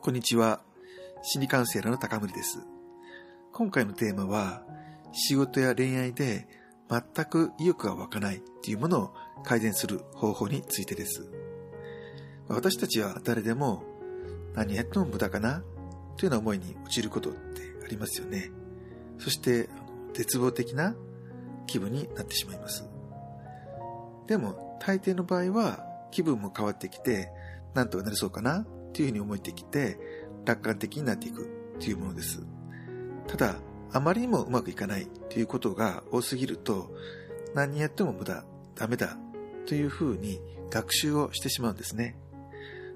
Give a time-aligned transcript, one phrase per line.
[0.00, 0.60] こんにちは。
[1.22, 2.60] 心理カウンセラーの高森です。
[3.52, 4.62] 今回のテーマは、
[5.12, 6.46] 仕事や恋愛で
[6.88, 9.14] 全く意欲が湧かないっていうものを
[9.44, 11.28] 改善する方法についてです。
[12.48, 13.84] 私たちは誰でも
[14.54, 15.62] 何やっても無駄かな
[16.16, 18.50] というような思いに陥ることってありますよね。
[19.18, 19.68] そして
[20.14, 20.94] 絶望的な
[21.66, 22.88] 気分になってしまいます。
[24.26, 27.30] でも大抵の場合は気分も変わってきて
[27.78, 29.98] なんとかなりそうかなというふうに思ってきて
[30.44, 32.44] 楽観的になっていくというものです。
[33.28, 33.56] ただ
[33.92, 36.90] あまりにもうまくいかないということが多すぎると
[37.54, 39.16] 何やっても無駄、ダメだ
[39.66, 42.18] というふうに学習をしてしまうんですね。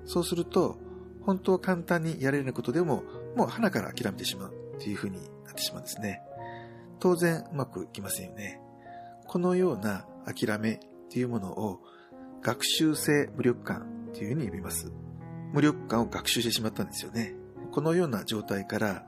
[0.05, 0.79] そうすると
[1.23, 3.05] 本当は簡単にやれることでも
[3.37, 6.23] もう鼻から諦めてしまうというふうになってしまうんですね。
[6.99, 8.61] 当然うまくいきませんよね。
[9.29, 10.81] このような諦め
[11.11, 11.81] というものを
[12.43, 14.93] 学習性無力感というふうに呼びます。
[15.53, 17.35] 無力感を学習してしまったんですよね。
[17.73, 19.07] このような状態から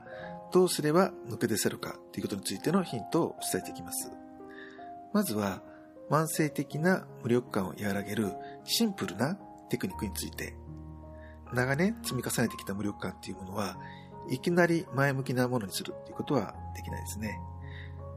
[0.51, 4.11] どうすれば抜け出せるかということについてのヒントを伝えていきます。
[5.13, 5.61] まずは
[6.09, 8.31] 慢性的な無力感を和らげる
[8.63, 9.35] シンプルな
[9.69, 10.55] テクニックについて
[11.53, 13.77] 長年積み重ねてきた無力感っていうものは
[14.29, 17.39] いきなり前向きなものにするっていうことはできないですね。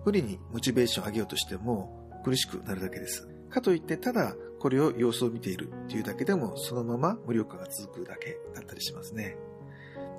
[0.04, 3.28] 無理にモチベーションを上げようとしても苦しくなるだけです。
[3.48, 9.36] かといってただこれを様子を見ているっていうだけでもそのまま無力感が続くだけだったりしますね。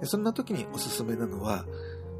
[0.03, 1.65] そんな時におすすめなのは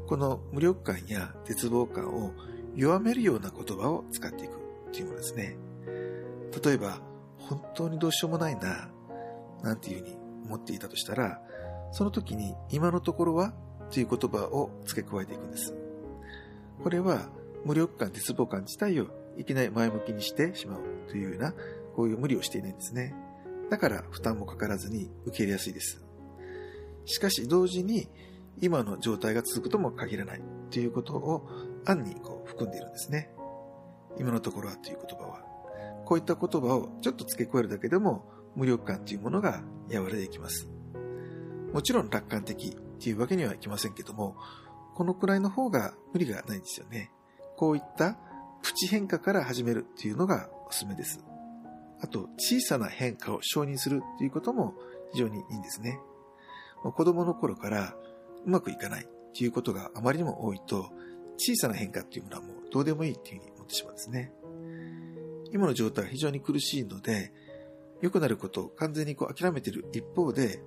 [0.06, 2.32] この無力感や絶望感を
[2.74, 4.56] 弱めるような言葉を使っていく
[4.88, 5.56] っていうものですね。
[6.64, 7.00] 例えば、
[7.38, 8.90] 本当にどうしようもないな、
[9.62, 10.16] なんていうふうに
[10.46, 11.40] 思っていたとしたら、
[11.92, 13.54] その時に今のところは
[13.90, 15.74] という言葉を付け加えていくんです。
[16.82, 17.28] これは
[17.64, 19.06] 無力感、絶望感自体を
[19.40, 21.54] いきなり前向きにしてしまうというような、
[21.96, 23.14] こういう無理をしていないんですね。
[23.70, 26.04] だから負担もかからずに受け入れやすいです。
[27.06, 28.08] しかし同時に
[28.60, 31.48] 今の状態が続くとも限らないということを
[31.84, 33.30] 暗にこう含んでいるんですね。
[34.18, 35.42] 今のところはという言葉は。
[36.04, 40.68] こういった言葉をちょっと付け加えるだけでも無力感というものが和らいでいきます。
[41.72, 44.36] もちろん楽観的っていうわけにはいきませんけども、
[44.94, 47.10] このくらいの方が無理がないんですよね。
[47.56, 48.18] こういった
[48.62, 51.24] プチ変化から始めるっていうのがおすすめです。
[52.00, 54.74] あと、小さな変化を承認するっていうことも
[55.12, 56.00] 非常にいいんですね。
[56.82, 57.94] 子供の頃から
[58.44, 60.90] うまくいかないっていうことがあまりにも多いと、
[61.36, 64.32] 小さな変化っていうものはもうどうでもいいっていうふうに思ってしまうんですね。
[65.52, 67.32] 今の状態は非常に苦しいので、
[68.00, 70.62] 良くなることを完全にこう諦めている一方で、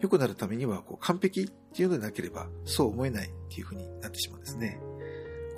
[0.00, 4.80] 良くなるためにはこう完璧っていうのでなければそう思えないっていうふうになってしまうんですね。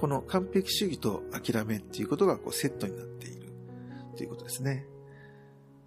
[0.01, 3.53] この完璧主義と諦めっていうことがこうセットになっている
[4.17, 4.87] ということですね。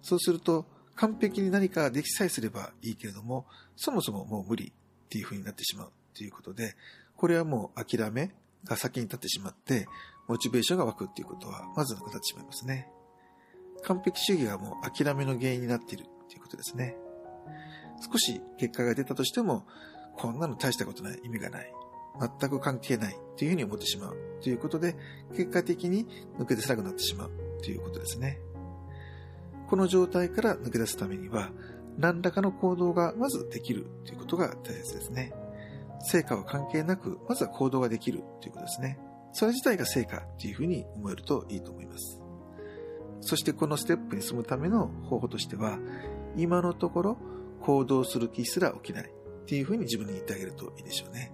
[0.02, 6.76] そうすると完璧に何かできさえすればいいけれども、そもそももう無理っていうふうになってしまうということで、
[7.16, 8.30] これはもう諦め
[8.64, 9.88] が先に立ってしまって、
[10.28, 12.88] モチベーションが湧くっていうことはまずなくなってしまいますね。
[13.82, 16.96] 完璧主義がもう諦めの原因になっているということですね。
[18.12, 19.66] 少し結果が出たとしても、
[20.16, 21.72] こんなの大したことない、意味がない、
[22.20, 24.96] 全く関係ないというふうに思ってしまうということで、
[25.36, 26.06] 結果的に
[26.38, 27.30] 抜け出せなくなってしまう
[27.62, 28.40] ということですね。
[29.68, 31.50] この状態から抜け出すためには、
[31.98, 35.32] 何らかの行動がまずできるということが大切ですね。
[36.00, 38.98] 成果は関係なく、まずは行動ができるということですね。
[39.32, 42.20] それ自体が成果というふうに思えるといいと思います。
[43.20, 45.78] そしてこのステップに進むための方法としては、
[46.36, 47.18] 今のところ
[47.62, 51.32] 行動する気すら起きないっていうふうに自分に言ってあげるといいでしょうね。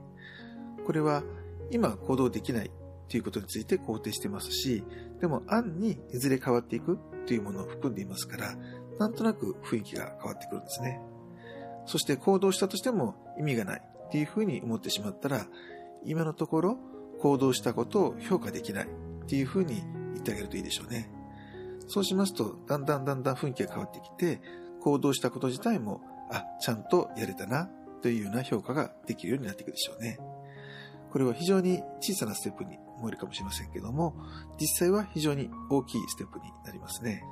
[0.86, 1.22] これは
[1.70, 2.70] 今行動できない
[3.08, 4.84] ということについて肯定してますし、
[5.20, 8.56] でも案にいずれ変わっていくというものを含んでいますから、
[8.98, 11.00] なんとなく雰囲気が変わってくるんですね。
[11.86, 15.46] そして行動したとしても意味がないっていうふうに思ってしまったら、
[16.04, 16.78] 今のところ
[17.20, 18.88] 行動したことを評価できないっ
[19.26, 19.82] ていうふうに
[20.14, 21.10] 言ってあげるといいでしょうね。
[21.88, 24.40] そうしますと、だんだんだんだん雰囲気が変わってきて、
[24.80, 26.00] 行動したこと自体も、
[26.30, 27.68] あ、ちゃんとやれたな
[28.02, 30.18] というような評価ができるようになっていくでしょうね。
[31.10, 34.14] これは非常に小さなステップに思えるかもしれませんけども、
[34.60, 37.24] 実際は非常に大きいステップになりますね。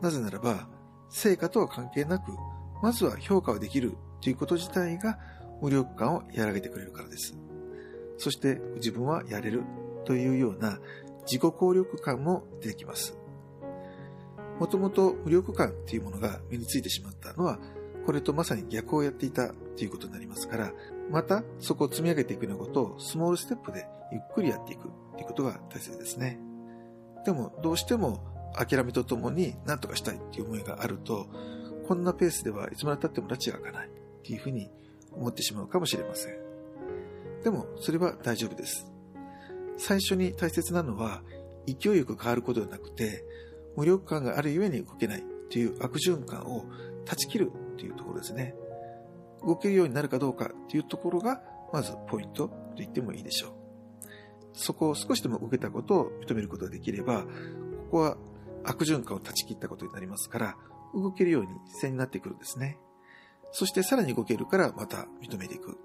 [0.00, 0.68] なぜならば、
[1.10, 2.32] 成果とは関係なく、
[2.82, 5.18] まずは評価をできるということ自体が
[5.60, 7.36] 無力感を和らげてくれるからです。
[8.18, 9.62] そして自分はやれる
[10.04, 10.78] というような
[11.26, 13.16] 自己効力感も出てきます。
[14.58, 17.58] もともと無力感というものが身についてしまったのは、
[18.06, 20.72] これとまさに逆をやっていたということになりますから、
[21.10, 26.38] またそこを積み上げていくようなことをスモールステップでゆっくりやっていくということが大切ですね。
[27.24, 28.24] でもどうしても
[28.54, 31.26] 諦めとともに何とかしたいっていう思いがあると、
[31.86, 33.90] こんなペースではいつまで経っても拉致が開かないっ
[34.22, 34.70] ていうふうに
[35.12, 36.36] 思ってしまうかもしれません。
[37.42, 38.86] でも、それは大丈夫です。
[39.76, 41.22] 最初に大切なのは、
[41.66, 43.24] 勢いよく変わることではなくて、
[43.76, 46.66] 無力感があるゆえに動けないという悪循環を
[47.04, 48.54] 断ち切るというところですね。
[49.46, 51.42] 動けるようになるかどうかというところが、
[51.72, 53.52] まずポイントと言ってもいいでしょう。
[54.54, 57.28] そこを少しでも受けたことを認めることができれば、こ
[57.90, 58.16] こは
[58.64, 60.56] 悪循環を断ち切ったことになりますから、
[60.94, 62.78] 動けるように線になってくるんですね。
[63.50, 65.78] そしてさらに動けるからまた認めていく。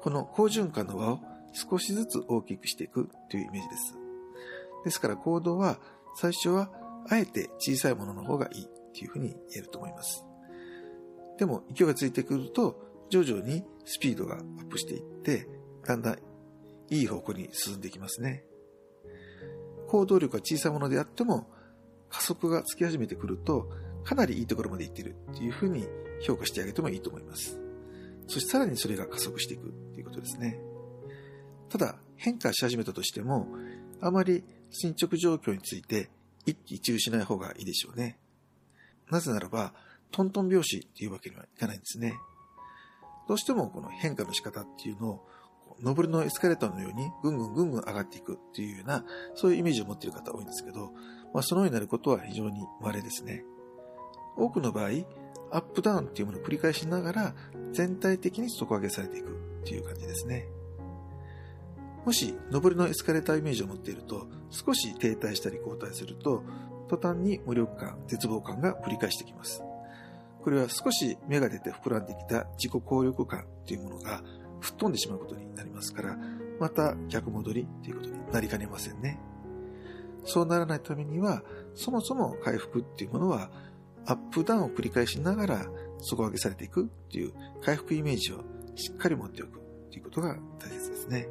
[0.00, 1.20] この好循環の輪を
[1.52, 3.96] 少しずつ大きくしていくというイメージです。
[4.84, 5.78] ですから行動は
[6.14, 6.70] 最初は
[7.08, 10.24] あえて小さいものの方がいいというふうに言えると思います。
[11.38, 15.48] でも勢いがついてくると徐々にスピードがアップしていって、
[15.84, 16.18] だんだん
[16.90, 18.44] いい方向に進んでいきますね。
[19.88, 21.48] 行動力が小さいものであっても
[22.10, 23.70] 加速がつき始めてくると
[24.04, 25.86] かなりいいところまで行ってるっていうふうに
[26.22, 27.60] 評価してあげてもいいと思います。
[28.26, 30.58] そしてさらにそれが加速していくっていうことですね。
[31.68, 33.46] ただ変化し始めたとしても
[34.00, 36.10] あまり進捗状況について
[36.46, 38.18] 一喜一憂しない方がいいでしょうね。
[39.10, 39.72] なぜならば、
[40.10, 42.14] トントン拍子っていうわけにはいかないんですね。
[43.28, 45.26] どうしてもこの変化の仕方っていうのを、
[45.82, 50.92] 上りのエスカレーターのようにぐんぐんぐんぐん上がっていくっていうような、そういうイメージを持っている方多いんですけど、
[51.34, 53.44] まあ、そのようになることは非常に稀ですね。
[54.36, 54.90] 多くの場合、
[55.50, 57.34] アップダウンっていうものを繰り返しながら、
[57.72, 60.48] 全体的に底上げされていくっていう感じですね。
[62.04, 66.42] もし、上りのエスカレーターイメージを持っていると、少し停滞したり後退すると、
[66.88, 69.65] 途端に無力感、絶望感が繰り返してきます。
[70.46, 74.22] これは少し芽が出て膨らんできた自己効力感というものが
[74.60, 76.16] 吹っ飛んでしまうことになりますから、
[76.60, 79.18] また逆戻りということになりかねませんね。
[80.24, 81.42] そうならないためには、
[81.74, 83.50] そもそも回復っていうものは、
[84.06, 85.66] アップダウンを繰り返しながら
[85.98, 88.44] 底上げされていくっていう回復イメージを
[88.76, 89.60] しっかり持っておく
[89.90, 91.26] ということが大切ですね。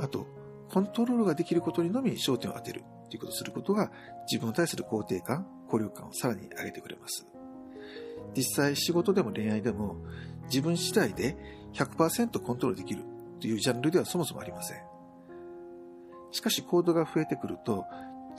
[0.00, 0.26] あと、
[0.72, 3.92] コントロールができることにのみ焦点を当てるということをすることが
[4.28, 7.29] 自分に対する肯定感、効力感をさらに上げてくれます。
[8.36, 9.96] 実際仕事でも恋愛でも
[10.44, 11.36] 自分次第で
[11.74, 13.04] 100%コントロールできる
[13.40, 14.78] というジャンルではそもそもありません。
[16.32, 17.86] しかし行動が増えてくると、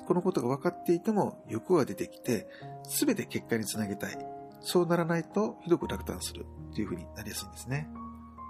[0.05, 2.47] このことが分かっていても欲が出てきて、
[2.83, 4.17] すべて結果につなげたい。
[4.61, 7.89] そうならないとひどく落胆するというふうになりやすいんですね。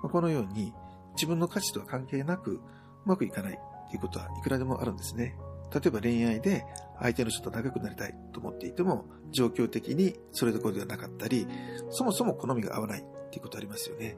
[0.02, 0.74] このように
[1.14, 2.62] 自分の価値とは関係なくう
[3.06, 3.60] まくいかない
[3.90, 5.36] ということはいくらでもあるんですね。
[5.74, 6.66] 例えば恋愛で
[7.00, 11.48] 相手の人と仲良くなりたいと思っていても、状況的にそれどころではなかったり、
[11.90, 14.18] そもそも好みが合わないっていうことありますよね。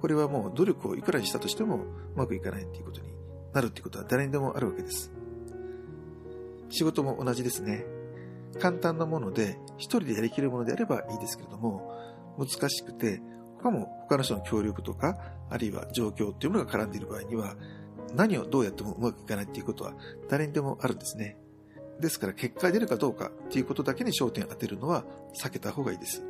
[0.00, 3.14] これはもう努力をいくらにしたとしてもうまくいかないっていうことに
[3.54, 5.10] なるっていうことは誰にでもあるわけです。
[6.68, 7.86] 仕事も同じですね。
[8.60, 11.90] 簡単なもので一人でやりきるものであればいいですけれども、
[12.38, 13.22] 難しくて
[13.58, 15.16] 他も他の人の協力とか、
[15.48, 17.56] あるいは状況っていうものが絡んでいる場合には、
[18.14, 19.94] 何をどうやってもうまくいかないっていうことは
[20.28, 21.36] 誰にでもあるんですね。
[22.00, 25.04] ですから結果が出るかどうかっていうことだけに焦点を当てるのは
[25.40, 26.24] 避けた方がいいです。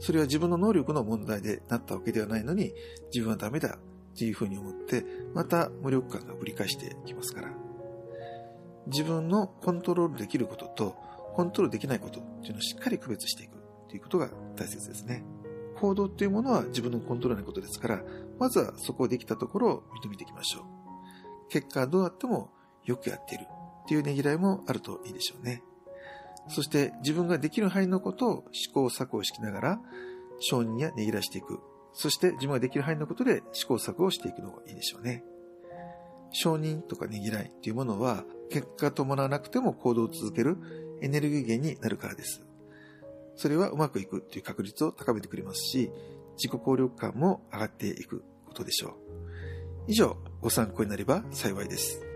[0.00, 2.72] それは自分の能力の問題でなったわけではないのに、
[3.12, 5.04] 自分はダメだっていうふうに思って、
[5.34, 7.52] また無力感がぶり返してきますから。
[8.86, 10.96] 自分のコントロールできることと、
[11.34, 13.58] コントロールできないことっていうのをしっかり区別していく
[13.88, 15.22] ということが大切ですね。
[15.76, 18.02] 行動っていうものは自分のコントロールのことですから、
[18.38, 20.79] まずはそこをできたところを認めていきましょう。
[21.50, 22.50] 結果どうなっても
[22.84, 25.62] よくやっているっていうねぎらいもあるといいでしょうね。
[26.48, 29.80] そして自分ができる範囲のことを試行錯誤しながら
[30.40, 31.60] 承認やねぎらしていく。
[31.92, 35.24] そして自分ができる範囲のことで試行錯誤していくのがいいでしょうね。
[36.32, 40.56] 承認とかねぎらいっていうものは結果伴わなくても行動を続ける
[41.02, 42.42] エネルギー源になるからです。
[43.36, 45.90] それはうまくいくという確率を高めてくれますし、
[46.36, 48.94] 自己効力感も上がっていくことでしょう。
[49.88, 52.09] 以上、ご参考になれば幸いです。